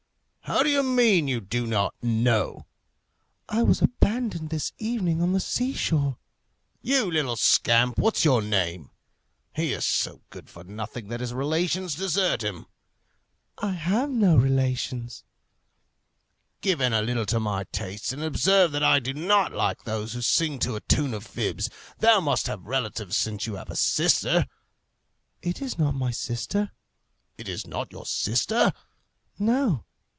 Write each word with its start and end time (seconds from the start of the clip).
"How 0.45 0.63
do 0.63 0.69
you 0.69 0.83
mean? 0.83 1.29
you 1.29 1.39
don't 1.39 1.91
know?" 2.03 2.65
"I 3.47 3.63
was 3.63 3.81
abandoned 3.81 4.49
this 4.49 4.73
evening 4.77 5.21
on 5.21 5.31
the 5.31 5.39
sea 5.39 5.71
shore." 5.73 6.17
"You 6.81 7.09
little 7.09 7.37
scamp! 7.37 7.97
what's 7.97 8.25
your 8.25 8.41
name? 8.41 8.89
He 9.55 9.71
is 9.71 9.85
so 9.85 10.23
good 10.29 10.49
for 10.49 10.65
nothing 10.65 11.07
that 11.07 11.21
his 11.21 11.33
relations 11.33 11.95
desert 11.95 12.43
him." 12.43 12.65
"I 13.59 13.71
have 13.71 14.09
no 14.09 14.35
relations." 14.35 15.23
"Give 16.59 16.81
in 16.81 16.91
a 16.91 17.01
little 17.01 17.25
to 17.27 17.39
my 17.39 17.63
tastes, 17.71 18.11
and 18.11 18.21
observe 18.21 18.73
that 18.73 18.83
I 18.83 18.99
do 18.99 19.13
not 19.13 19.53
like 19.53 19.85
those 19.85 20.11
who 20.11 20.21
sing 20.21 20.59
to 20.59 20.75
a 20.75 20.81
tune 20.81 21.13
of 21.13 21.25
fibs. 21.25 21.69
Thou 21.99 22.19
must 22.19 22.47
have 22.47 22.65
relatives 22.65 23.15
since 23.15 23.47
you 23.47 23.55
have 23.55 23.69
a 23.69 23.75
sister." 23.77 24.45
"It 25.41 25.61
is 25.61 25.77
not 25.79 25.93
my 25.93 26.11
sister." 26.11 26.73
"It 27.37 27.47
is 27.47 27.65
not 27.65 27.93
your 27.93 28.05
sister?" 28.05 28.73
"No." 29.39 29.85